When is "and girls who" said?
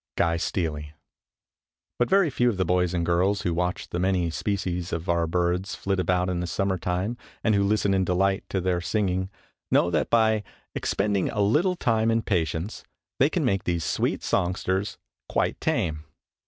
2.95-3.53